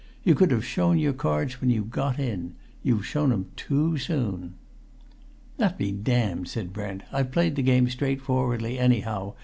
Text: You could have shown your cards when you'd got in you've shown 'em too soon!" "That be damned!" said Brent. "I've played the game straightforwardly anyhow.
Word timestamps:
You 0.23 0.33
could 0.33 0.49
have 0.49 0.65
shown 0.65 0.97
your 0.97 1.13
cards 1.13 1.61
when 1.61 1.69
you'd 1.69 1.91
got 1.91 2.17
in 2.19 2.55
you've 2.81 3.05
shown 3.05 3.31
'em 3.31 3.51
too 3.55 3.97
soon!" 3.99 4.55
"That 5.57 5.77
be 5.77 5.91
damned!" 5.91 6.47
said 6.47 6.73
Brent. 6.73 7.03
"I've 7.11 7.31
played 7.31 7.55
the 7.55 7.61
game 7.61 7.87
straightforwardly 7.87 8.79
anyhow. 8.79 9.35